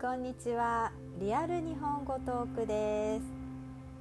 [0.00, 0.92] こんにちは。
[1.18, 3.22] リアル日本語トークです。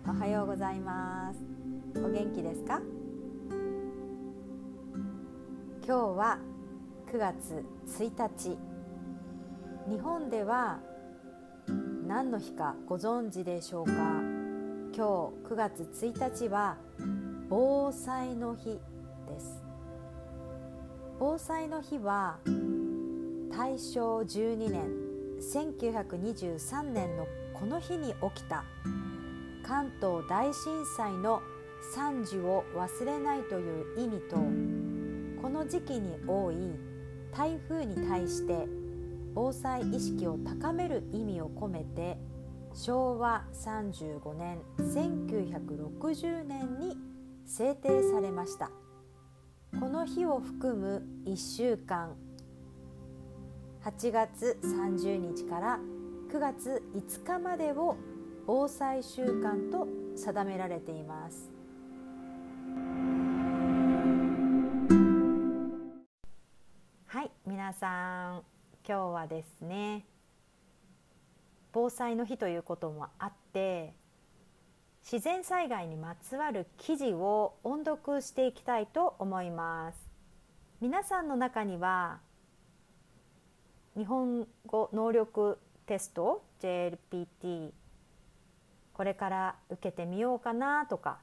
[0.07, 1.39] おはようございます。
[1.95, 2.79] お元気ですか？
[5.83, 6.37] 今日は
[7.11, 8.59] 9月1日
[9.89, 10.77] 日本では
[12.05, 13.91] 何の日かご存知でしょうか？
[13.91, 15.01] 今日
[15.51, 16.77] 9月1日は
[17.49, 18.79] 防災の日
[19.27, 19.63] です。
[21.17, 22.37] 防災の日は
[23.49, 25.06] 大正12年。
[25.39, 28.63] 1923年のこの日に起きた
[29.63, 31.41] 関東大震災の
[31.93, 34.35] 惨事を忘れないという意味と
[35.41, 36.55] この時期に多い
[37.31, 38.67] 台風に対して
[39.33, 42.17] 防災意識を高める意味を込めて
[42.73, 46.97] 昭和35年1960年に
[47.45, 48.69] 制定されました。
[49.79, 52.15] この日を含む1週間
[53.87, 55.79] 8月30日から
[56.29, 57.95] 9月5日までを
[58.45, 61.49] 防災週間と定められています。
[67.05, 68.43] はい皆さん
[68.85, 70.05] 今日はですね
[71.71, 73.93] 防災の日ということもあって
[75.01, 80.09] 自然災害にまつわる記事を音読していきたいと思います。
[80.81, 82.19] 皆さんの中には
[83.97, 87.71] 日本語能力テスト JLPT
[88.93, 91.17] これから受けてみようかなとか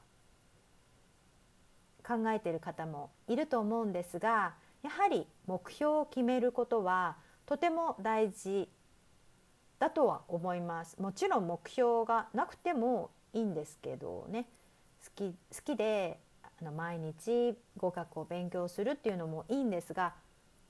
[2.05, 7.15] 考えている方もいると思うんですがやはり目標を決めることは
[7.45, 8.67] とても大事
[9.79, 10.97] だとは思います。
[11.01, 14.47] もちろん目標がなくてもいいんですけどね。
[15.03, 20.13] 好き好きであの毎日語学を勉強するっていうのもいいんですが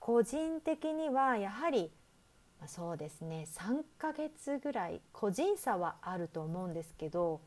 [0.05, 1.89] 個人的にはやはり
[2.67, 7.41] そうですね3ヶ月ぐらい個人差はあると思うんですけど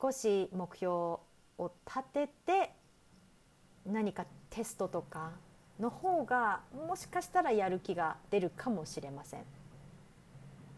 [0.00, 1.20] 少し目標を
[1.84, 2.70] 立てて
[3.84, 5.32] 何かテストとか
[5.80, 9.40] の方がもしかしたらやる気が出るかもしれません。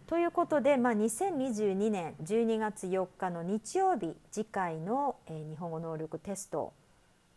[0.06, 6.72] ということで、まあ、2022年12月4日の日曜日次回の、えー、日本語能力テストを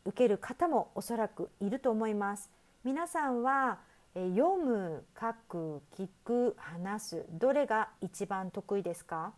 [0.05, 2.54] 受ける方もおそらくいると思います。
[2.85, 3.79] 皆さんは
[4.13, 9.33] 読む書く聞く話すどれが一番得意ですか？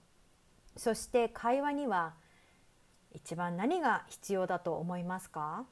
[0.76, 2.14] そして会話には
[3.14, 5.64] 一番何が必要だと思いますか？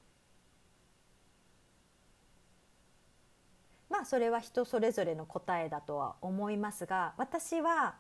[3.89, 7.95] まあそれは人それぞれの答えだとは思いますが私は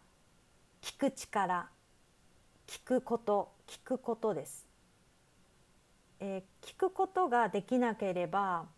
[0.81, 1.67] 聞く力
[2.65, 4.65] 聞くこと聞くことです、
[6.21, 8.73] えー、聞くことができなければ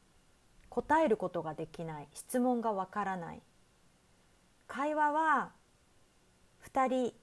[0.77, 2.07] 答えることができない。
[2.13, 3.41] 質問がわからない。
[4.67, 5.51] 会話は
[6.71, 7.13] 2人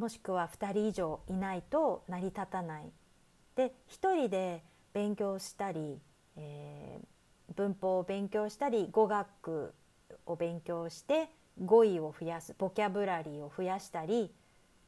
[0.00, 2.90] もしくは2人以上いないと成り立たない。
[3.56, 6.00] で1人で勉強したり、
[6.36, 9.74] えー、文法を勉強したり語学
[10.24, 11.28] を勉強して
[11.62, 14.32] 語彙を増やすボキャブラリーを増やしたり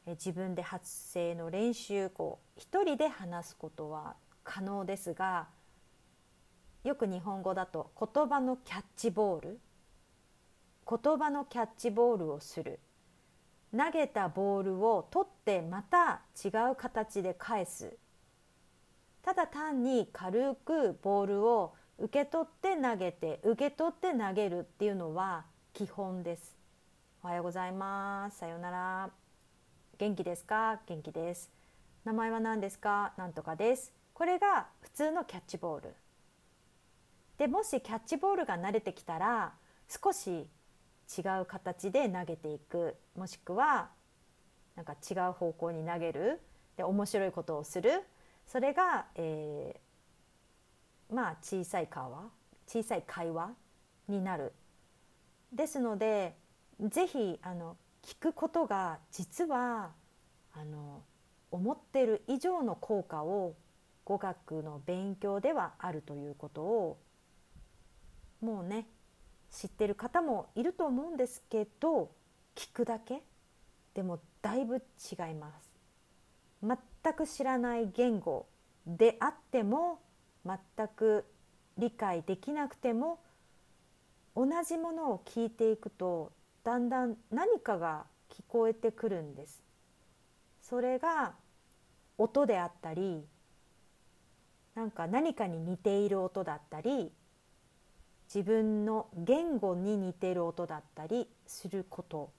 [0.07, 5.49] 自分で発声の練習こう一人で話すことは可能ですが
[6.87, 9.59] よく日本語だと言葉のキャッチボール。
[10.89, 12.79] 言葉のキャッチボールをする。
[13.77, 17.97] 投げたボールを取ってまた違う形で返す。
[19.21, 25.43] ただ単に軽くボールを受け取って投げて受け取って投げるっていうのは
[25.73, 26.55] 基本です。
[27.21, 28.37] おはようございます。
[28.37, 29.09] さようなら。
[29.97, 30.79] 元気ですか？
[30.85, 31.51] 元気です。
[32.05, 33.11] 名前は何ですか？
[33.17, 33.91] なんとかです。
[34.13, 35.93] これが普通のキャッチボール。
[37.37, 39.53] でもしキャッチボールが慣れてきたら
[39.87, 40.47] 少し
[41.17, 42.95] 違う形で投げていく。
[43.15, 43.89] もしくは
[44.75, 46.41] なんか違う方向に投げる。
[46.75, 48.03] で面白いことをする。
[48.45, 52.29] それが、えー、まあ小さい会話
[52.67, 53.51] 小さい会話
[54.07, 54.53] になる。
[55.53, 56.35] ですので
[56.79, 59.91] ぜひあの聞くことが実は
[60.53, 61.01] あの
[61.51, 63.55] 思ってる以上の効果を
[64.05, 66.97] 語学の勉強ではあるということを
[68.41, 68.87] もうね
[69.51, 72.11] 知ってる方もいると思うんですけど
[72.55, 73.21] 聞くだけ？
[73.93, 75.71] でもだいぶ違います。
[76.63, 78.47] 全く知らない言語
[78.85, 79.99] であっても
[80.45, 80.57] 全
[80.95, 81.25] く
[81.77, 83.19] 理解できなくても
[84.35, 86.31] 同じものを聞いていくと
[86.63, 89.61] だんだん何かが聞こえてくるんです。
[90.61, 91.33] それが
[92.17, 93.25] 音であったり
[94.75, 97.11] なんか何かに似ている音だったり
[98.33, 102.31] 自分の言語に似てる音だったりすること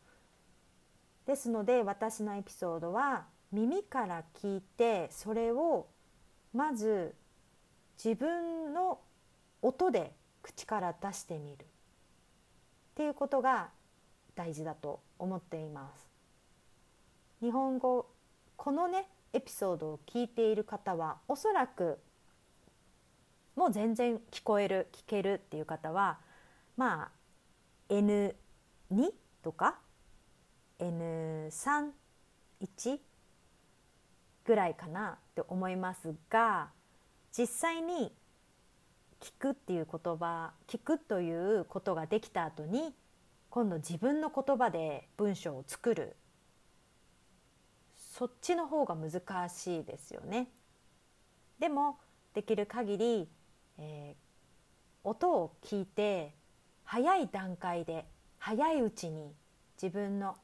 [1.26, 5.86] ですので私のエピソードは耳から聞いてそれを
[6.52, 7.14] まず
[8.02, 9.00] 自分の
[9.62, 10.12] 音で
[10.42, 11.66] 口から出してみるっ
[12.94, 13.68] ていうことが
[14.34, 16.08] 大事だと思っています。
[17.40, 18.06] 日本語
[18.56, 21.98] このねエピソードを聞いている方はおそらく
[23.58, 26.20] もう全然聞こえる聞けるっていう方は
[26.76, 27.10] ま
[27.90, 28.32] あ N2
[29.42, 29.80] とか
[30.78, 31.88] N31
[34.44, 36.68] ぐらいかなって思いますが
[37.36, 38.12] 実際に
[39.20, 42.94] 聞くっていう言葉聞くということができた後に
[43.50, 46.14] 今度自分の言葉で文章を作る
[47.96, 50.46] そっちの方が難しいですよね。
[51.58, 51.98] でも
[52.34, 53.28] できる限り、
[53.78, 56.34] えー、音を聞いて
[56.84, 58.06] 早い段階で
[58.38, 59.32] 早いうちに
[59.80, 60.36] 自分の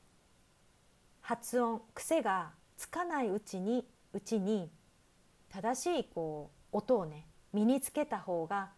[1.21, 4.71] 発音癖がつかないうちにうちに
[5.49, 8.71] 正しいこう音をね身につけた方が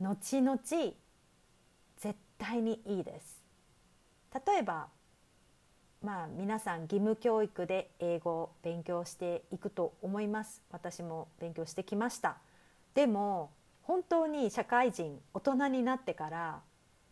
[0.00, 0.94] 後々絶
[2.38, 3.40] 対にいいです。
[4.46, 4.88] 例えば
[6.02, 12.38] まあ皆さん義務教育で英語を勉強していくと思います私も勉強してきました
[12.94, 13.50] でも
[13.90, 16.60] 本当に社会人大人になってから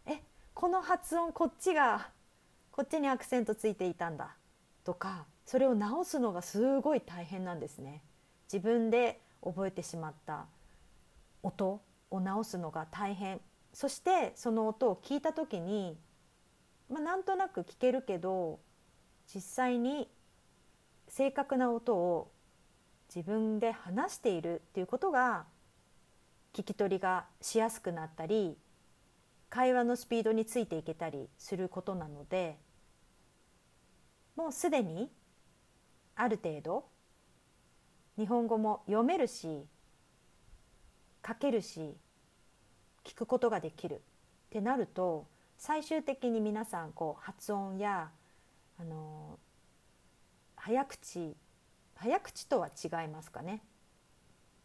[0.06, 0.22] え
[0.54, 2.10] この発音こっちが
[2.70, 4.36] こっちにアクセントついていたんだ
[4.84, 8.04] とかそれを直すのがすごい大変なんですね。
[8.44, 10.46] 自分で覚えてしまった
[11.42, 11.82] 音
[12.12, 13.40] を直すのが大変。
[13.72, 15.98] そしてその音を聞いた時に、
[16.88, 18.60] まあ、なんとなく聞けるけど
[19.26, 20.08] 実際に
[21.08, 22.30] 正確な音を
[23.12, 25.46] 自分で話しているっていうことが
[26.58, 28.56] 聞き取りがしやすくなったり
[29.48, 32.58] 会話のスピードについていけたりすることなので
[34.34, 35.08] もうすでに
[36.16, 36.86] ある程度
[38.16, 39.66] 日本語も読めるし
[41.24, 41.94] 書けるし
[43.04, 43.98] 聞くことができるっ
[44.50, 45.28] てなると
[45.58, 48.10] 最終的に皆さんこう発音や
[48.80, 49.38] あの
[50.56, 51.36] 早口
[51.94, 53.62] 早口とは違いますかね。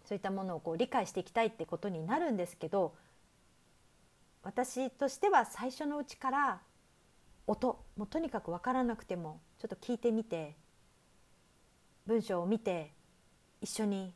[0.05, 2.95] そういったものをこう理解していきたいってことになるんですけど
[4.43, 6.61] 私としては最初のうちから
[7.47, 10.55] 音もうとにかく分からなくてもちょっと聞いてみて
[12.05, 12.91] 文章を見て
[13.61, 14.13] 一緒に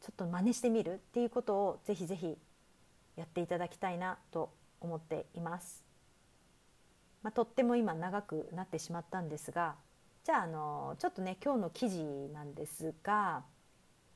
[0.00, 2.36] ちょっと真似してみるっていうことをぜひぜひ
[3.16, 4.50] やっていただきたいなと
[4.80, 5.84] 思っています。
[7.22, 9.74] まあ、とっても今長くなってしまったんですが
[10.24, 13.42] じゃああのちょっとね今日の記事なんですが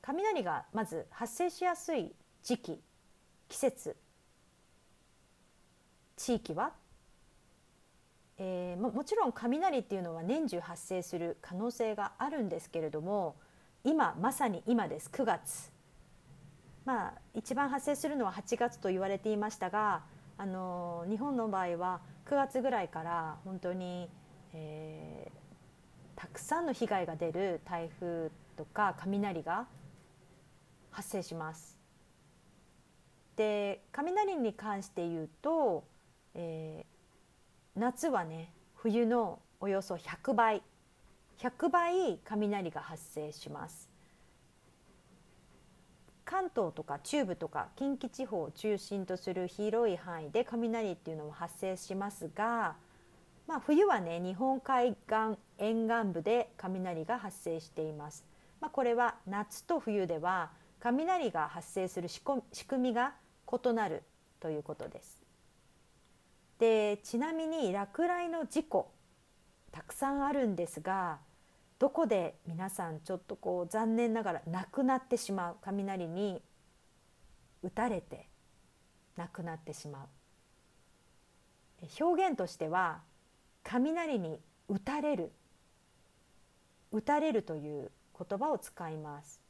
[0.03, 2.13] 雷がまず発生しやすい
[2.43, 2.81] 時期
[3.49, 3.97] 季節。
[6.17, 6.73] 地域は、
[8.39, 13.35] えー、ももちろん雷っていうのは年中発生する可能性があるんですけれども
[13.83, 15.09] 今まさに今です。
[15.11, 15.73] 9月。
[16.85, 20.03] まあ一番発生するのは8月と言われていましたが
[20.37, 24.09] あの日本の場合は9月ぐらいから本当に、
[24.53, 29.67] えー、たくさんの被害が出る台風とか雷が
[30.93, 31.77] 発生します。
[33.37, 35.85] で雷に関して言うと、
[36.35, 40.63] えー、夏はね冬のおよそ100倍
[41.39, 43.91] 100倍雷が発生します。
[46.25, 52.77] 関東とか中部とか近畿地方を中心とする広い範囲で雷っていうのも発生しますが、
[53.47, 58.25] まあ、冬はね日本海岸沿岸部で雷が発生しています。
[58.61, 62.23] まあ、これは夏と冬では雷が発生する仕
[62.67, 63.15] 組みが
[63.47, 64.03] 異なる
[64.41, 65.23] ということです。
[66.59, 68.93] でちなみに落雷の事故
[69.71, 71.19] たくさんあるんですが
[71.79, 76.41] どこで皆さんちょっとこう残念ながら亡くなってしまう雷に
[77.63, 78.29] 打たれて
[79.17, 83.01] 亡くなってしまう表現としては
[83.65, 85.33] 雷に打たれる
[86.93, 89.42] 打たれるという言葉を使います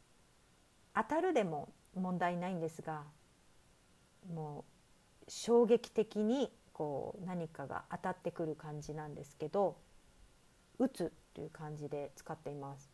[0.94, 3.02] 当たるでも問題ないんですが
[4.32, 4.64] も
[5.26, 9.76] う衝撃的にこう何かが当たってくる感じなんですけど
[10.78, 12.90] 打つという感じで使っています。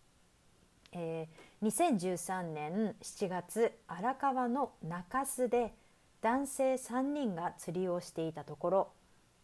[0.93, 5.75] えー、2013年7月荒川の中州で
[6.23, 8.89] 男性3人が釣りをしていたところ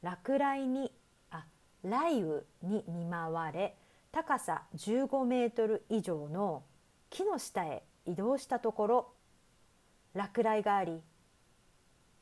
[0.03, 0.91] 落雷に
[1.31, 1.45] あ
[1.83, 3.77] 雷雨に見舞われ
[4.11, 6.63] 高さ15メートル以上の
[7.11, 9.13] 木の下へ移動したところ
[10.15, 11.01] 落雷があり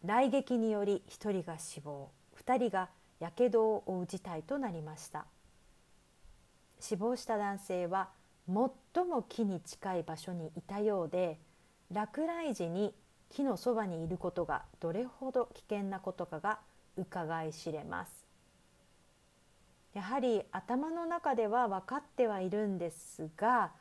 [0.02, 2.10] 雷撃により1人が死亡
[2.44, 5.26] 2人がやけどを負う事態となりました。
[6.80, 8.08] 死亡した男性は
[8.48, 11.38] 最も木に近い場所にいたようで
[11.92, 12.92] 落雷時に
[13.30, 16.58] 木のそばにいることがどれほど危険なことかが
[16.96, 18.26] 伺い知れます
[19.94, 23.72] やはり頭の中では分かってはいるんですが、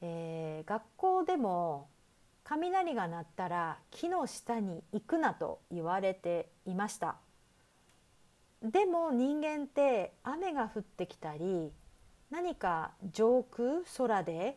[0.00, 1.88] えー、学校でも
[2.44, 7.16] 雷が鳴ったら木の下に行くなと言われていました。
[8.62, 11.70] でも人間って雨が降ってきたり
[12.30, 14.56] 何か上空空で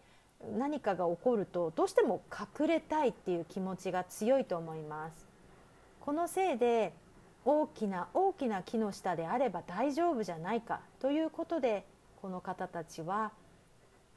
[0.58, 2.22] 何かが起こるとどうしても
[2.60, 5.28] 隠れたいっていう気持ちが強いと思います。
[6.00, 6.94] このせいで
[7.44, 11.86] 大きな大きな木の下であれば大丈夫じゃないかということで
[12.22, 13.32] この方たちは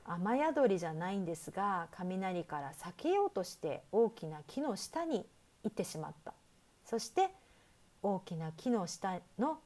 [0.04, 5.26] 雨宿りじゃないんですが雷から避けようとして大きな木の下に
[5.62, 6.32] 行ってしまった。
[6.84, 7.30] そして
[8.02, 9.58] 大きな木の下の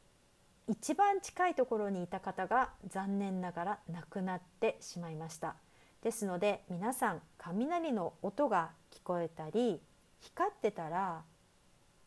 [0.69, 5.57] 一番近いところにいた方が残念ながら亡くなってしまいました。
[6.03, 9.81] ですので皆さん雷の音が聞こえたり
[10.21, 11.23] 光ってたら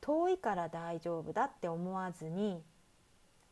[0.01, 2.61] 遠いから大丈夫だって思わずに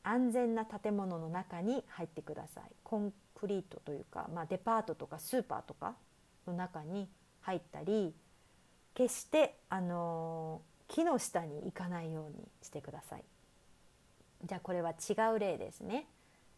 [0.07, 2.63] 安全な建物の中に入ってください。
[2.83, 5.95] コンクリートというか、まあ、デパートとかスーパーとか
[6.47, 7.09] の中に
[7.41, 8.13] 入ったり
[8.93, 13.24] 決してあの木の下に行かないようにしてください。
[14.45, 16.07] じゃあこれは違う例ですね。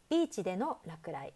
[0.10, 1.34] ビーチでの落雷。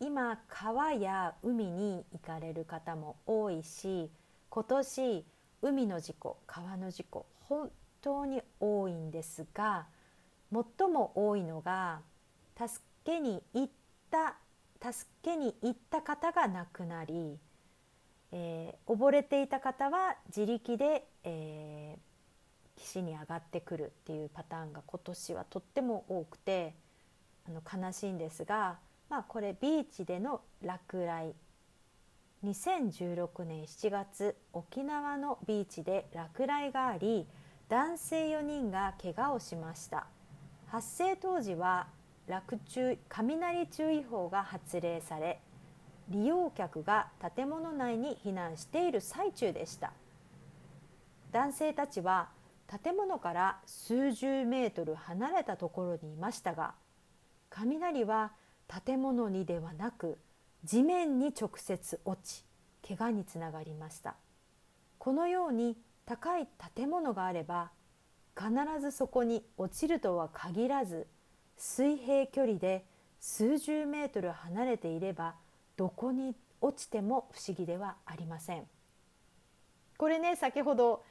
[0.00, 4.08] 今川や海に行かれる方も多いし
[4.48, 5.26] 今年
[5.60, 7.68] 海の事故川の事故本
[8.00, 9.86] 当に多いんですが
[10.52, 12.00] 最も多いのが
[12.56, 13.68] 助けに行っ
[14.10, 14.36] た
[14.80, 17.38] 助けに行った方が亡くなり、
[18.32, 26.74] えー、溺れていた方は自力で、えー、岸に上がってくるっていうパターンが今年はとっても多くて
[27.46, 28.78] あの悲しいんですが
[29.08, 31.34] まあ、これビーチでの落雷。
[32.44, 37.26] 2016年7月沖縄のビーチで落雷があり
[37.68, 40.06] 男性4人が怪我をしました。
[40.70, 41.88] 発生当時は
[42.26, 45.40] 落中雷注意報が発令され
[46.10, 49.92] 利用客が建物内に避難している最中でした。
[51.32, 52.28] 男性たちは
[52.82, 56.74] 建物から数十メートル離れたところにいましたが
[57.50, 58.32] 雷は
[58.84, 60.18] 建物にではなく
[60.64, 62.44] 地面に直接落ち
[62.86, 64.16] 怪我につながりました。
[64.98, 67.70] このように高い建物があれば
[68.38, 71.08] 必ずそこに落ちるとは限らず
[71.56, 72.84] 水平距離で
[73.18, 75.34] 数十メートル離れていれば
[75.76, 78.64] どこに落ちても不思議ではありません。
[79.96, 81.02] これね先ほど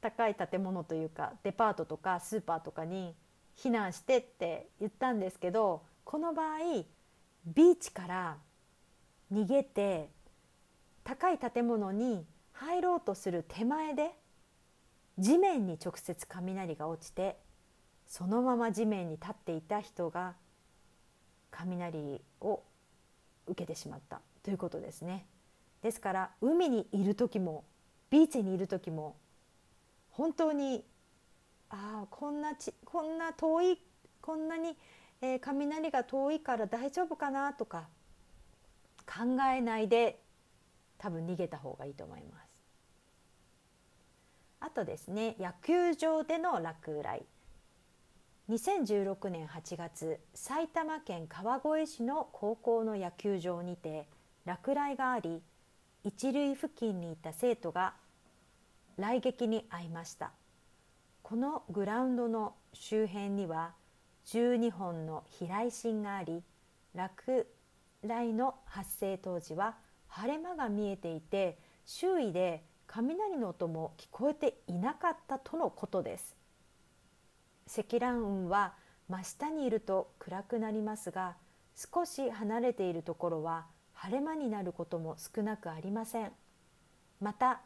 [0.00, 3.14] 高い建物というかデパートとかスーパーとかに
[3.58, 6.58] 避難してって言ったんですけどこの場合
[7.44, 8.36] ビーチから
[9.32, 10.08] 逃げて
[11.04, 14.12] 高い建物に入ろうとする手前で
[15.18, 17.38] 地面に直接雷が落ちて
[18.06, 20.34] そのまま地面に立っていた人が
[21.50, 22.62] 雷を
[23.46, 25.26] 受けてしまったということですね。
[25.82, 27.64] ですから海にいる時も
[28.10, 29.16] ビーチにいる時も
[30.10, 30.84] 本当に
[31.70, 33.78] ああこんなちこんな遠い
[34.20, 34.76] こんなに
[35.20, 37.88] えー、雷が遠いから大丈夫かなとか
[39.06, 40.20] 考えないで
[40.96, 42.47] 多分逃げた方がいいと思います。
[44.60, 47.24] あとですね野球場での落雷。
[48.50, 54.08] 2016年8月埼玉県川越市の高校の野球場にて
[54.46, 55.42] 落雷があり
[56.02, 57.94] 一塁付近にいた生徒が
[58.96, 60.32] 雷撃に遭いました。
[61.22, 63.74] このグラウンドの周辺には
[64.26, 66.42] 12本の飛来心があり
[66.94, 67.46] 落
[68.00, 76.34] 雷の発生当時は晴れ間が見えていて周囲で雷の音も聞こえていなかったとのことです。
[77.66, 78.74] 積乱雲は
[79.08, 81.36] 真下にいると暗くなりますが
[81.76, 86.32] 少し離れているところは晴れ間になることも少なくありません。
[87.20, 87.60] また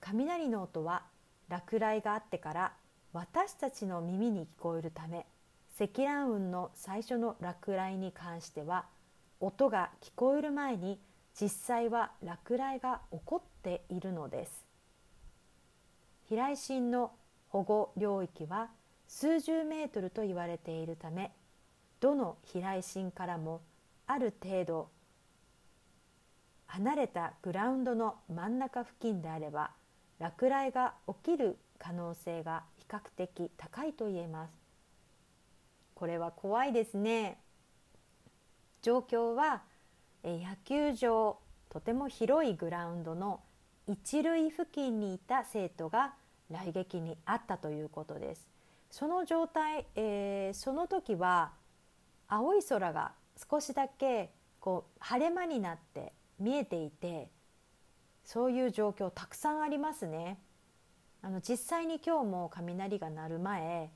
[0.00, 1.04] 雷の音は
[1.48, 2.72] 落雷があってから
[3.12, 5.26] 私たちの耳に聞こえるため
[5.70, 8.86] 積乱雲の最初の落雷に関しては
[9.40, 10.98] 音が聞こえる前に
[11.40, 14.64] 実際は落雷が起こっているのです。
[16.28, 17.12] 飛来心の
[17.48, 18.70] 保護領域は
[19.06, 21.32] 数十メートルと言われているため
[22.00, 23.60] どの飛来心からも
[24.06, 24.88] ある程度
[26.66, 29.70] 離れたグラウンドの真ん中付近であれば
[30.18, 34.52] 落雷が起きる可能性が比較的高いと言えます。
[35.94, 37.38] これは怖いですね。
[38.82, 39.62] 状況は
[40.32, 41.38] 野球場
[41.68, 43.40] とても広いグラウンドの
[43.86, 46.14] 一塁付近にいた生徒が
[46.50, 48.48] 来撃にあったということです。
[48.90, 51.52] その状態、えー、その時は
[52.28, 53.12] 青い空が
[53.50, 57.28] 少しだけこう晴れ間になって見えていて
[58.24, 60.38] そういう状況たくさんありますね。
[61.22, 63.90] あの実際に今日も雷が鳴る前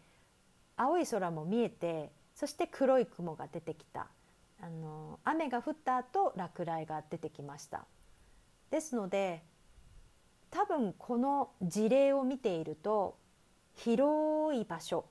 [0.76, 4.08] 青い空も見えてそして黒い雲が出てきた
[4.60, 7.86] あの雨が降った後落雷が出てきました。
[8.70, 9.42] ですので
[10.50, 13.16] 多分この事例を見ていると
[13.74, 15.04] 広い場所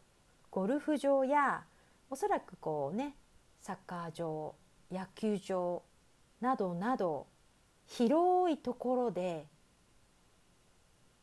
[0.51, 1.63] ゴルフ場や
[2.09, 3.15] おそらくこうね
[3.61, 4.55] サッカー場
[4.91, 5.83] 野球場
[6.41, 7.27] などなど
[7.85, 9.45] 広いところで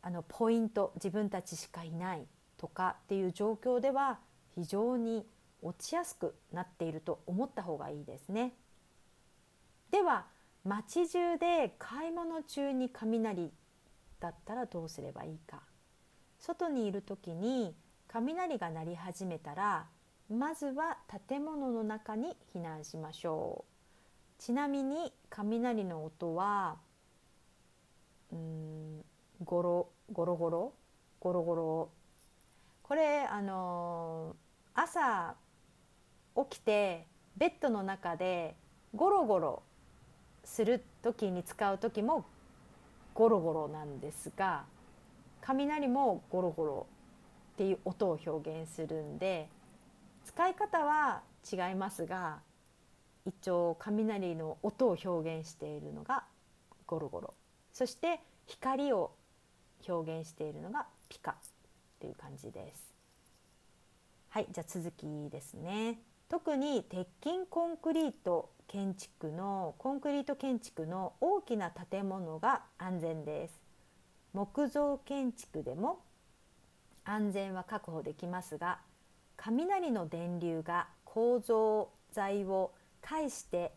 [0.03, 2.27] あのポイント自分たちしかいない
[2.57, 4.19] とかっていう状況では
[4.55, 5.27] 非常に
[5.65, 8.53] 落ちやすくなっていると思った方がいいですね。
[9.91, 10.27] では
[10.65, 13.51] 街中で買い物中に雷
[14.21, 15.63] だったらどうすればいいか。
[16.39, 17.75] 外にいる時に
[18.09, 19.87] 雷が鳴り始めたら
[20.31, 23.65] まずは建物の中に避難しましょ
[24.39, 24.43] う。
[24.43, 26.77] ちなみに雷の音は
[28.33, 29.05] うん
[29.43, 30.73] ゴロゴロゴロ
[31.21, 31.91] ゴロゴロ。
[32.83, 35.37] これあのー、朝
[36.37, 38.55] 起きてベッドの中で
[38.95, 39.63] ゴロゴロ
[40.45, 42.25] する時に使う時も
[43.15, 44.65] ゴロゴロなんですが
[45.41, 46.87] 雷もゴロゴロ
[47.55, 49.49] っていう音を表現するんで
[50.25, 52.39] 使い方は違いますが
[53.27, 56.25] 一応雷の音を表現しているのが
[56.87, 57.35] ゴロゴロ
[57.73, 59.13] そして光を
[59.89, 61.35] 表現しているのがピカっ
[62.01, 62.95] ていう感じです。
[64.31, 65.99] はいじゃあ続きですね。
[66.29, 73.65] 特に鉄筋コンクリート建築のコンクリート建築の大きな建物が安全です。
[74.35, 76.01] 木造建築でも
[77.05, 78.81] 安全は確保できますが
[79.37, 83.73] 雷の電流が構造材を介して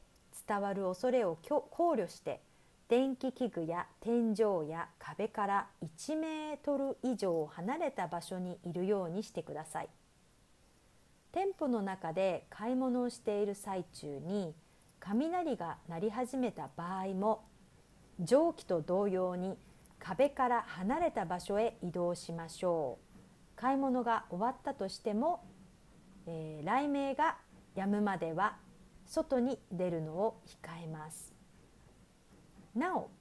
[0.48, 2.42] 伝わる恐れを考慮して
[2.90, 9.90] 電気器具や天井や壁から1メートル以上離れた場所にいるようにしてください
[11.38, 14.56] 店舗の中で買い物をしている最中に
[15.00, 17.46] 雷が鳴り始めた場合も
[18.20, 19.56] 蒸気と同様に
[20.00, 22.98] 壁から離れた場所へ移動しましょ
[23.56, 23.56] う。
[23.56, 25.44] 買い物が終わったとしても、
[26.26, 27.38] えー、雷鳴が
[27.76, 28.58] 止むまでは
[29.06, 31.36] 外に出るのを控えます。
[32.74, 33.12] なお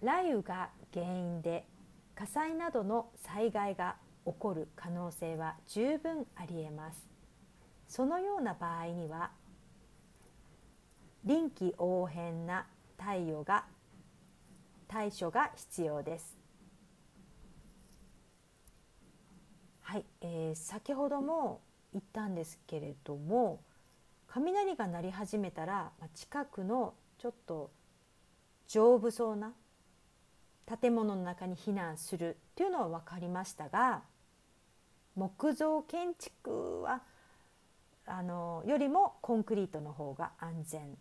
[0.00, 1.66] 雷雨が原因で
[2.14, 7.13] 火災などの災害が起こる可能性は十分ありえます。
[7.94, 9.30] そのような場合には
[11.24, 13.66] 臨機応変な対応が
[14.88, 16.36] 対処が必要です。
[19.82, 21.60] はい、えー、先ほども
[21.92, 23.60] 言ったんですけれども
[24.26, 27.70] 雷が鳴り始めたら近くのちょっと
[28.66, 29.52] 丈夫そうな
[30.80, 34.02] 建物の中に避難するっていうのは分かりましたが
[35.14, 37.13] 木造建築は
[38.06, 40.98] あのよりもコンクリートの方が安全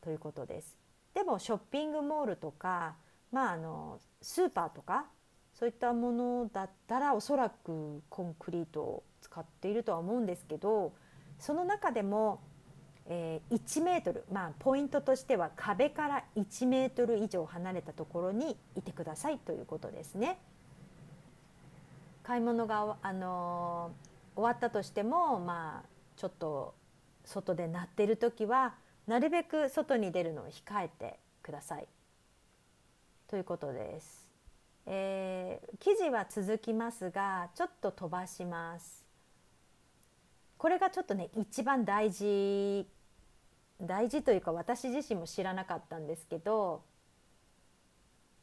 [0.00, 0.78] ということです。
[1.14, 2.96] でもショッピングモールとか、
[3.32, 5.06] まあ、あのスーパーとか
[5.54, 10.92] そういったものだったらおそらくコンクリートを使っているとは思うんですけど
[11.40, 12.40] その中でも
[13.10, 20.38] えー、1メートル、まあ、ポイントとしては壁から1メートル以上離れたところにいてくださいということですね。
[22.22, 26.74] 買い物が、あのー、終わったとしても、まあ、ちょっと
[27.24, 28.74] 外で鳴ってる時は
[29.06, 31.86] なるべく外に出るのを控えてください
[33.28, 34.26] ということです。
[34.86, 39.04] えー、記事は続きますがちょっと飛ばします。
[40.56, 42.86] これがちょっとね一番大事
[43.80, 46.82] 大事というか私自身も知らなかったんですけど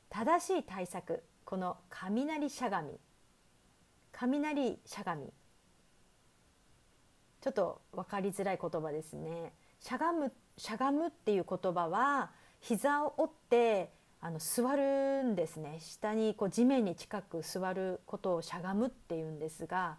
[0.09, 2.97] 正しい対策この雷しゃがみ
[4.13, 5.33] 雷しゃがみ
[7.45, 9.53] ちょっと分かりづらい言葉ですね。
[9.79, 15.77] しゃがむしゃがむっていう言葉は膝を折ってあの座るんですね。
[15.79, 19.97] 下にこう地面に近く座ることをしゃがむっていうんですが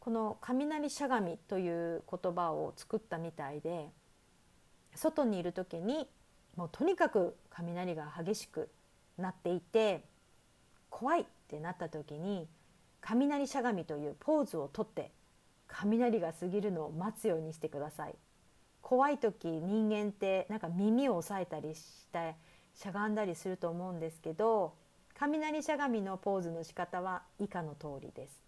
[0.00, 3.90] この雷しゃがみという言葉を作ったみたいで
[4.94, 6.08] 外にいる時に
[6.56, 8.70] もうとにかく雷が激しく
[9.18, 10.04] なっていて
[10.88, 12.48] 怖いってなった時に
[13.02, 15.10] 雷しゃがみというポーズをとって
[15.68, 18.14] 雷が過ぎるのを待つようにしてください。
[18.82, 22.36] 怖い時人間ってなんか耳を押さえたりして
[22.74, 24.74] しゃがんだりすると思うんですけど
[25.18, 28.42] 雷しゃがみのポーズの仕方は以下の通りです。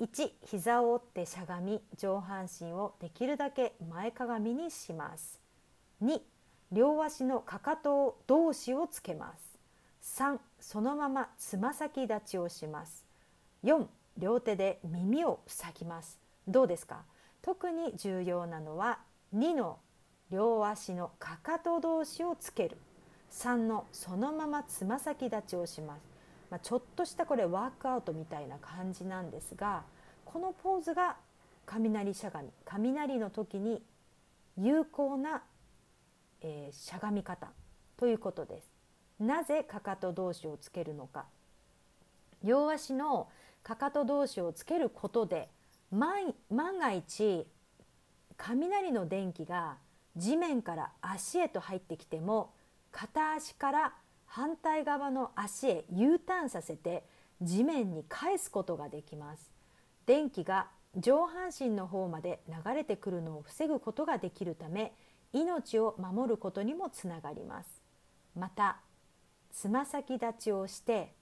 [0.00, 5.40] 1膝を折ってしゃがみ上半身をできるだけ前かがみにします。
[6.02, 6.20] 2
[6.72, 10.18] 両足のかかと同士をつけます。
[10.20, 13.04] 3そのままつま先立ちをします。
[13.64, 13.86] 4
[14.18, 16.18] 両手で耳を塞ぎます。
[16.46, 17.02] どうですか？
[17.42, 18.98] 特に重要なのは
[19.34, 19.78] 2の
[20.30, 22.78] 両足のかかと同士をつける。
[23.30, 26.00] 3のそのままつま先立ちをします、
[26.50, 29.82] まあ、ちょっとしたこれワークアウトみたいな感じなんですが
[30.24, 31.16] このポーズが
[31.66, 32.50] 雷しゃがみ。
[32.64, 33.82] 雷の時に
[34.56, 35.42] 有効な、
[36.42, 37.48] えー、しゃがみ方
[37.96, 38.70] ということです。
[39.18, 41.26] なぜかかと同士をつけるのか。
[42.42, 43.28] 両足の
[43.64, 45.48] かかと同士をつけることで
[45.90, 47.46] 万万が一
[48.36, 49.78] 雷の電気が
[50.16, 52.52] 地面から足へと入ってきても
[52.92, 53.94] 片足から
[54.26, 57.04] 反対側の足へ U ターンさせて
[57.40, 59.50] 地面に返すことができます。
[60.06, 64.94] 電気が上半身の方まで流れてくるのを防ぐことができるため
[65.32, 67.82] 命を守ることにもつながります。
[68.36, 68.78] また
[69.50, 71.14] つま先立ちをして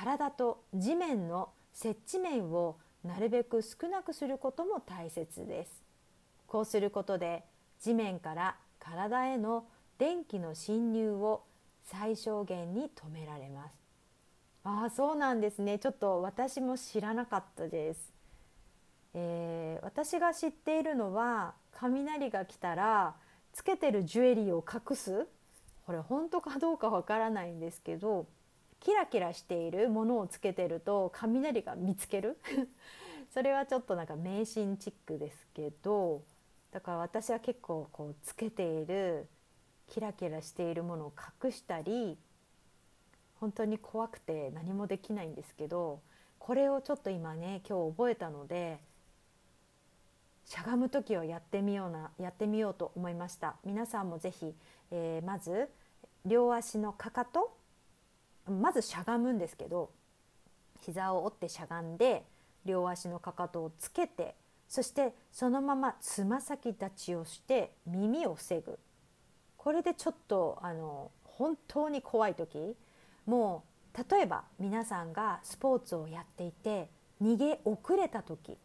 [0.00, 5.82] 体と地面の接地面をなるべく少なくすることも大切です。
[6.46, 7.42] こうすることで
[7.80, 9.64] 地面から体への
[9.98, 11.42] 電気の侵入を
[11.82, 13.74] 最小限に止められます。
[14.62, 15.80] ああそうなんですね。
[15.80, 18.12] ちょっと私も知らなかったです、
[19.14, 23.16] えー、私が知っているのは雷が来たら
[23.52, 25.26] つけてるジュエリーを隠す？
[25.86, 28.26] これ本当かどうかわからないんですけど
[28.80, 32.38] キラキラしているものをつけてると雷が見つける？
[33.32, 36.22] それはちょっとなんか迷信チックですけど
[36.70, 39.28] だから私は結構こうつけている
[39.86, 41.12] キラキラしているものを
[41.44, 42.16] 隠したり
[43.40, 46.00] 本当に怖くて何もできないんですけど
[46.38, 48.78] これをちょっと今ね今日覚えたので
[50.46, 53.56] しゃがむ時をやってみようなやってみようと思いました。
[53.64, 54.54] 皆さんもぜひ、
[54.90, 55.68] えー、まず
[56.24, 57.57] 両足のかかと
[58.48, 59.90] まずしゃがむんですけど
[60.80, 62.24] 膝を折ってしゃがんで
[62.64, 64.34] 両足のかかとをつけて
[64.68, 68.78] そしてそのままつま先立ちをして耳を防ぐ。
[69.56, 72.76] これでちょっとあの本当に怖い時
[73.26, 76.88] もう例えば皆さんがスポーツをやっていて
[77.22, 78.56] 逃げ遅れた時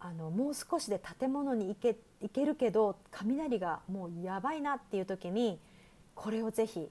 [0.00, 5.58] あのもう少しで建物に行け行けるけど雷がもうやばいなっていう時に
[6.14, 6.88] これをぜひ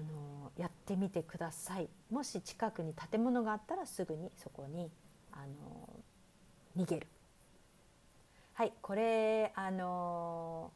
[0.00, 1.88] あのやってみてください。
[2.10, 4.90] もし近くに建物があったらすぐにそこに
[5.32, 5.88] あの
[6.76, 7.06] 逃げる。
[8.54, 10.72] はいこれあの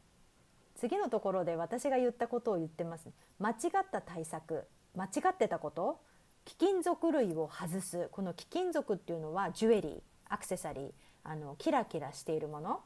[0.75, 3.09] 次のところで私が言ったことを言ってます。
[3.39, 5.99] 間違った対策間違ってたこと
[6.45, 8.09] 貴金属類を外す。
[8.11, 10.91] この貴金属っていうのはジュエリーアクセサリー
[11.23, 12.81] あのキラキラしているもの。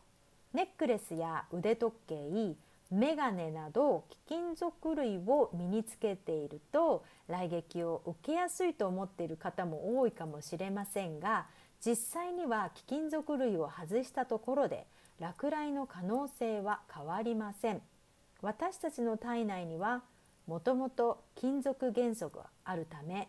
[0.53, 2.15] ネックレスや腕時計
[2.91, 11.45] メガネなど貴金属類を身につけていると来撃を受けやすいと思っている方も多いかもしれませんが
[11.85, 14.87] 実際には貴金属類を外したところで
[15.19, 17.81] 落雷の可能性は変わりません。
[18.41, 20.03] 私たちの体内には
[20.47, 23.27] もともと金属元素があるため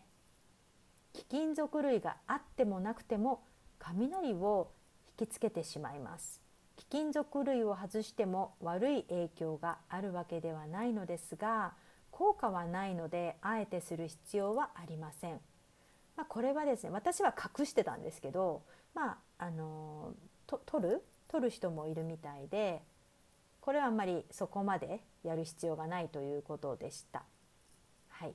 [1.12, 3.42] 貴金属類があってもなくても
[3.78, 4.70] 雷を
[5.18, 6.39] 引きつけてしまいます。
[6.80, 11.74] 貴金属類を外しても悪い影響があるわけではないのですが
[12.10, 15.40] 効果はないのであえてする必要はありません、
[16.16, 18.62] まあ、これはですね私は隠してたんですけど
[18.94, 20.14] まああの
[20.46, 22.80] と取る取る人もいるみたいで
[23.60, 27.24] これはあんまりそこまでやる必要がないということでした。
[28.08, 28.32] はい、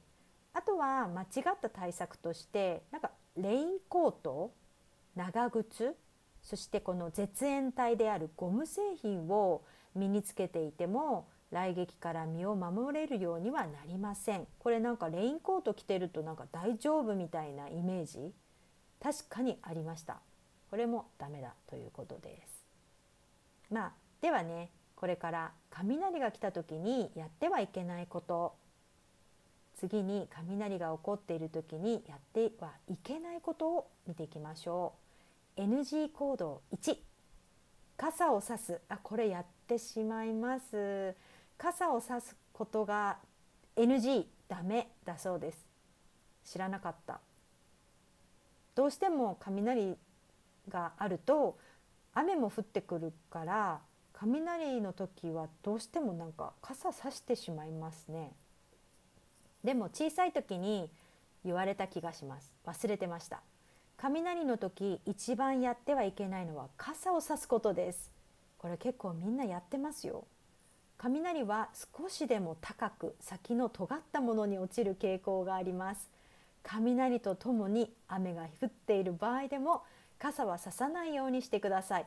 [0.53, 4.53] あとは間違った対策としてなんかレインコート
[5.15, 5.95] 長靴
[6.45, 9.63] そしてこの絶縁体であるゴム製品を
[9.95, 14.47] 身につけていても来撃から身を守れるようにはなりません。
[14.60, 18.31] これなんかレインコート着てるとなんか大丈夫みたいなイメージ
[19.01, 20.19] 確かにありました。
[20.69, 22.63] これもダメだということです。
[23.71, 28.53] まあではねこれから雷が来た時にやってはいけないこと。
[29.77, 35.04] 次に雷が起こっている時にやってはいけないことを見ていきましょう。
[35.57, 36.97] NG 行動1
[37.97, 38.81] 傘を差す。
[38.89, 41.15] あこれやってしまいます。
[41.57, 43.17] 傘を差すことが
[43.75, 45.65] NG ダメだそうです。
[46.43, 47.19] 知らなかった。
[48.75, 49.97] どうしても雷
[50.67, 51.57] があると
[52.13, 53.79] 雨も降ってくるから
[54.13, 58.33] 雷の時はどうしてもなんか傘さしてしまいますね。
[59.63, 60.89] でも小さい時に
[61.43, 62.53] 言われた気がします。
[62.65, 63.41] 忘れてました。
[64.07, 68.11] 雷の時一番やってはいけないのは傘をさすことです。
[68.59, 70.25] これ結構みんなやってますよ。
[70.99, 76.07] 雷は少しでも高く先の尖ったものに落ちる傾向があります。
[76.61, 79.81] 雷とともに雨が降っている場合でも
[80.19, 82.05] 傘はささないようにしてください。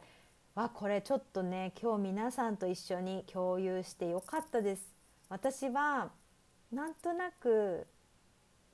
[0.54, 4.94] わこれちょっとね今日皆さんと一緒に共有してよかったです。
[5.28, 6.10] 私は
[6.72, 7.88] なんとなく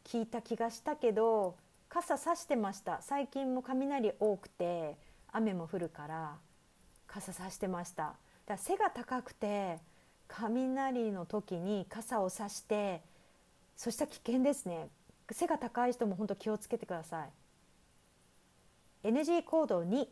[0.04, 1.56] 聞いた気がしたけど
[1.94, 3.02] 傘さしてました。
[3.02, 4.96] 最近も雷多くて
[5.30, 6.32] 雨も降るから
[7.06, 8.02] 傘さしてました。
[8.02, 8.16] だか
[8.48, 9.78] ら背が高くて
[10.26, 13.00] 雷の時に傘をさして
[13.76, 14.88] そしたら危険ですね。
[15.30, 17.26] 背が高い人も本当気をつけてくださ
[19.04, 19.08] い。
[19.08, 20.08] NG 行動2、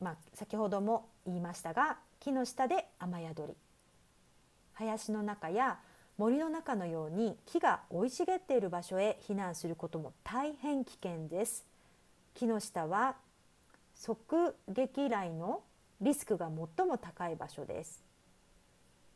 [0.00, 3.54] まあ、先ほども言いましたが木の下で雨宿り。
[4.74, 5.80] 林の中や
[6.16, 11.64] 森の中のように木が生い茂っている場所へ避難することも大変危険です。
[12.34, 13.16] 木の下は
[13.94, 15.62] 側撃雷の
[16.00, 18.02] リスクが最も高い場所です。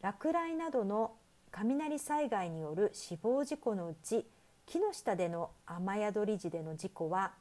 [0.00, 1.12] 落雷などの
[1.50, 4.26] 雷災害による死亡事故のうち
[4.66, 7.32] 木の下での雨宿り時での事故は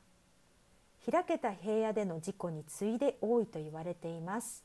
[1.10, 4.64] 開けた平野での事故に次いで多いと言われています。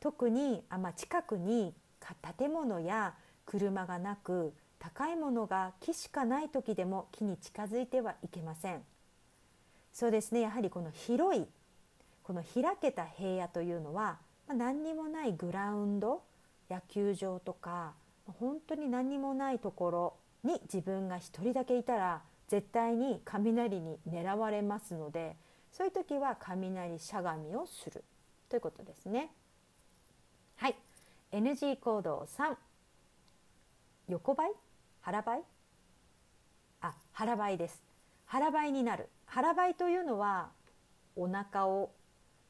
[0.00, 1.74] 特に、あま近くに
[2.38, 3.14] 建物や
[3.46, 8.82] 車がなく高いものが木しかない時でも木に近づいてはいけません。
[9.92, 10.40] そうですね。
[10.40, 11.46] やはりこの広い
[12.22, 16.22] この開けた平野というのは、まあ、何にもないグラウンド
[16.70, 17.92] 野球場とか
[18.38, 25.36] 本当に何にもないところに自分が一人だけいたら絶対に雷に狙われますので
[25.72, 28.04] そういう時は雷しゃがみをする
[28.48, 29.30] ということですね。
[30.56, 30.76] はい。
[31.32, 32.56] NG 行動3
[34.10, 34.50] 横ばい？
[35.02, 35.42] 腹ばい？
[36.80, 37.80] あ腹ばいです。
[38.26, 39.08] 腹ばいになる。
[39.24, 40.50] 腹ばいというのは
[41.14, 41.92] お腹を、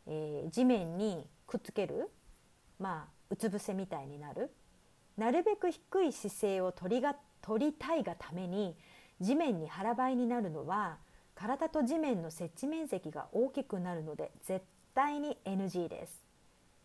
[0.06, 2.08] えー、地面にくっつける
[2.78, 4.50] まあうつ伏せみたいになる。
[5.18, 8.74] なるべく低い姿勢を取りが取りたいがために
[9.20, 10.96] 地面に腹ばいになるのは
[11.34, 16.22] 体と地面の接地面積が大きくなるので絶対に NG です。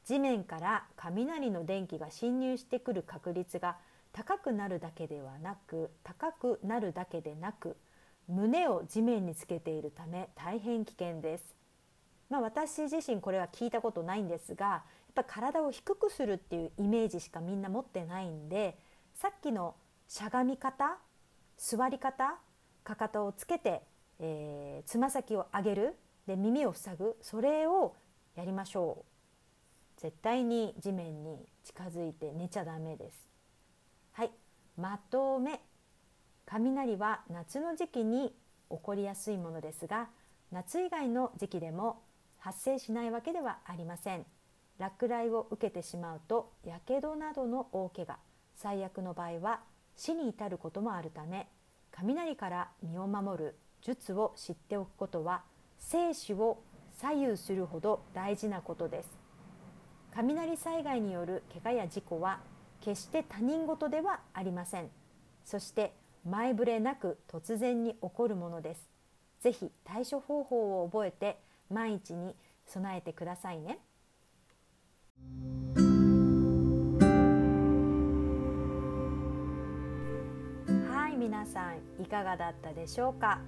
[0.03, 3.77] 地面から雷の電気が侵入してくる確率が
[4.15, 7.75] 高くなるだけではなく高くなるだけでなく
[8.27, 11.55] 胸を地面につけているため大変危険です。
[12.29, 18.79] まあ、私自身これは聞いたことないんですがやっぱ体を低くするっていうイメージしかみんな持ってないんで
[19.13, 19.75] さっきの
[20.07, 20.97] しゃがみ方
[21.55, 22.39] 座り方
[22.83, 23.83] かかとをつけて
[24.19, 25.95] えー、つま先を上げる
[26.27, 27.95] で耳を塞ぐそれを
[28.35, 29.05] やりましょ
[29.97, 33.34] う絶対に地面に近づいて寝ちゃダメです
[34.15, 34.31] はい。
[34.77, 35.59] まとめ。
[36.45, 38.33] 雷は夏の時期に
[38.69, 40.07] 起こりやすいものですが
[40.53, 42.01] 夏以外の時期でも
[42.39, 44.25] 発生しないわけではありません。
[44.79, 48.17] 落雷を受けてしまうとやけどなどの大怪我
[48.55, 49.59] 最悪の場合は
[49.97, 51.49] 死に至ることもあるため
[51.91, 55.43] 雷から身を守る術を知っておくことは
[55.77, 59.09] 生死を左右するほど大事なことです。
[60.13, 62.39] 雷災害による怪我や事故は
[62.85, 64.91] 決して他人事ではありません。
[65.43, 68.87] そして前触れなく突然に起こるものです。
[69.41, 71.39] ぜひ対処方法を覚えて
[71.71, 72.35] 万一に
[72.67, 73.79] 備えてくださいね。
[80.87, 83.41] はい皆さんいかがだったでしょうか？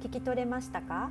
[0.00, 1.10] 聞き取れましたか？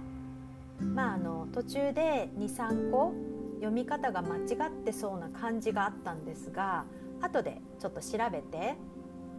[0.79, 3.13] まああの途中で23個
[3.58, 6.86] 読み方が間違ってそうな感じがあったんですが
[7.25, 8.75] 後でちょっと調べて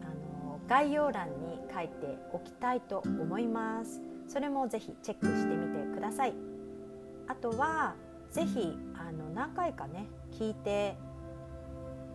[0.01, 4.01] あの概要欄に書いておきたいと思います。
[4.27, 6.33] それもぜひチェックしてみてください。
[7.27, 7.95] あとは
[8.31, 10.97] ぜひあの何回かね聞いて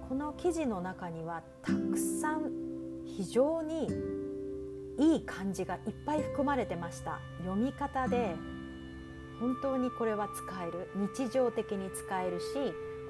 [0.08, 2.50] この記事の中にはたくさん
[3.06, 3.88] 非常に
[4.98, 7.18] いい漢字がいっぱい含まれてました。
[7.38, 8.36] 読み方で
[9.40, 10.90] 本当にこれは使える。
[11.16, 12.44] 日常的に使えるし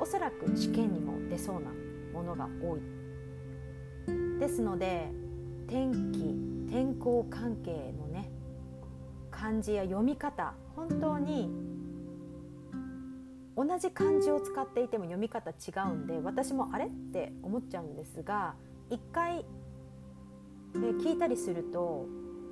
[0.00, 1.70] おそらく試験にも出そうな
[2.12, 2.80] ものが多い。
[4.38, 5.08] ですので
[5.68, 6.34] 天気
[6.68, 8.30] 天候関係のね
[9.30, 11.50] 漢字や読み方本当に
[13.56, 15.54] 同じ漢字を使っていても読み方違
[15.92, 18.54] うんで私もあれって思っちゃうんですが
[18.90, 19.44] 一回
[20.74, 22.06] で聞いたりすると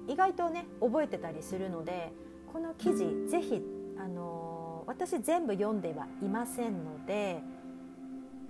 [0.06, 2.12] 意外とね覚えてたりするので
[2.52, 3.62] この記事ぜひ
[3.98, 7.40] あの私全部読んではいませんので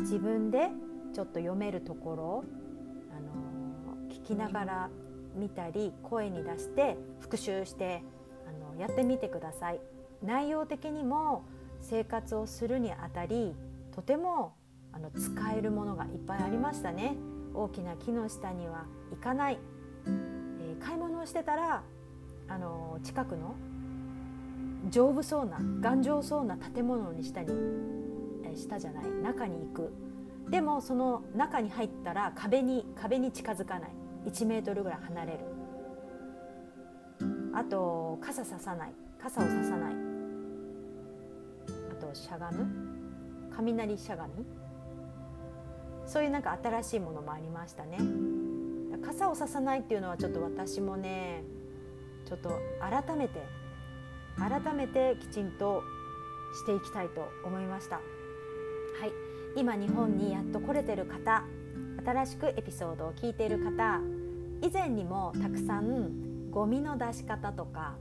[0.01, 0.70] 自分で
[1.12, 2.44] ちょっと読めるところを、
[3.11, 4.90] あの聞きながら
[5.35, 8.03] 見たり声に出して復習して
[8.49, 9.81] あのやってみてください。
[10.23, 11.44] 内容的にも
[11.81, 13.55] 生活をするにあたり
[13.94, 14.55] とても
[14.92, 17.16] あの使えるものがいっぱいありましたね。
[17.55, 19.59] 大きな木の下には行かない、
[20.07, 21.83] えー、買い物をしてたら
[22.49, 23.55] あの近くの
[24.88, 27.49] 丈夫そうな頑丈そうな建物に下に、
[28.44, 29.92] えー、下じゃない中に行く
[30.48, 33.90] でもその中に入ったら壁に壁に近づかない。
[34.26, 35.38] 1メートルぐらい離れる。
[37.55, 38.92] あと傘ささない。
[39.20, 39.94] 傘をささない。
[41.92, 42.66] あとしゃがむ。
[43.55, 44.44] 雷しゃがみ。
[46.07, 47.98] そういうなんか新しいものもありましたね。
[49.05, 51.42] 傘をささないっていうのはちょっと私もね
[52.26, 52.50] ちょっと
[52.81, 53.42] 改めて
[54.37, 55.83] 改めてきちんと
[56.55, 57.96] していきたいと思いました。
[57.96, 58.03] は
[59.07, 59.30] い。
[59.57, 61.45] 今日本にやっと来れてる方
[62.05, 64.01] 新しくエピソードを聞いている方
[64.63, 67.95] 以前にもたくさんゴミの出し方とか、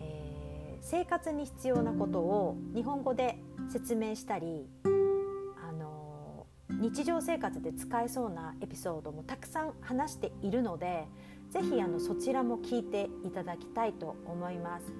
[0.00, 3.38] えー、生活に必要なことを日本語で
[3.70, 11.04] 説明したりあのー日常生活で使えそうなエピソードもたくさん話しているので
[11.50, 14.92] ぜひあのそちらも聞いていただきたいと思います。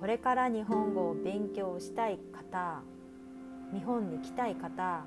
[0.00, 2.82] これから日本語を勉強したい方
[3.72, 5.04] 日本に来たい方、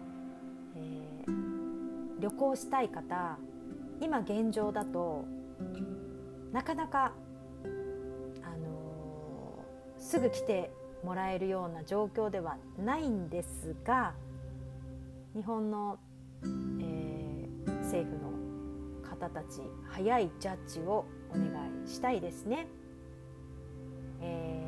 [0.76, 3.38] えー、旅行したい方
[4.02, 5.26] 今現状だと
[6.52, 7.14] なかなか、
[8.44, 10.72] あのー、すぐ来て
[11.04, 14.14] もらえるような状況ではないんですが
[15.34, 16.00] 日本の
[16.44, 18.32] えー、政府の
[19.08, 21.48] 方たち早いジャッジをお願
[21.84, 22.68] いしたいですね。
[24.22, 24.64] え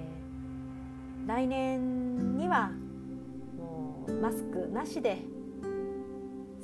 [1.26, 2.72] ー、来年には
[3.58, 5.18] もうマスクなしで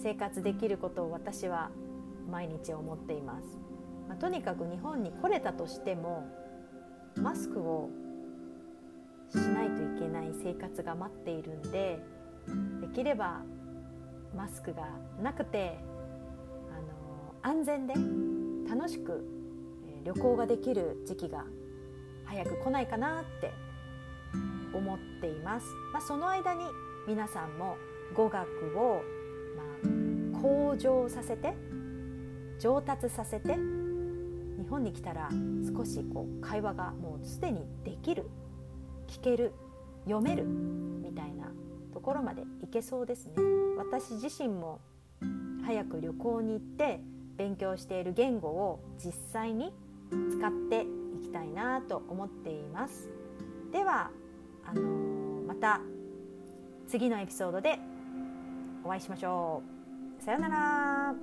[0.04, 1.72] 生活できることを私は
[2.30, 3.58] 毎日思っています。
[4.10, 6.28] まあ、とにかく日本に来れたとしても
[7.16, 7.90] マスクを
[9.30, 12.04] しないといけない生活が待っているんで
[12.82, 13.44] できれば
[14.36, 14.90] マスクが
[15.22, 15.78] なくて
[16.70, 17.94] あの安全で
[18.70, 19.26] 楽しく
[20.04, 21.46] 旅行ができる時期が
[22.26, 23.52] 早く来ないかなって
[24.74, 25.68] 思っています。
[25.94, 26.66] まあ、その間に
[27.08, 27.78] 皆さんも
[28.14, 29.02] 語学を、
[30.44, 31.54] 向上させて
[32.60, 35.30] 上達させて日本に来たら
[35.74, 38.30] 少しこう会話がもうすでにできる
[39.08, 39.54] 聞ける
[40.04, 41.50] 読めるみたいな
[41.94, 43.34] ところまで行けそうですね。
[43.78, 44.82] 私自身も
[45.66, 47.00] 早く旅行に行って
[47.38, 49.72] 勉強している言語を実際に
[50.10, 50.86] 使って
[51.18, 53.10] いきたいなと思っています。
[53.72, 54.12] では
[54.66, 55.80] あのー、また
[56.88, 57.80] 次のエピソードで
[58.84, 59.73] お会いしましょう。
[60.24, 61.14] さようなら。